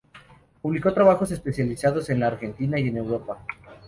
Publicó 0.63 0.91
trabajos 0.95 1.29
especializados 1.31 2.09
en 2.09 2.21
la 2.21 2.25
Argentina 2.25 2.79
y 2.79 2.87
en 2.87 2.97
Europa. 2.97 3.45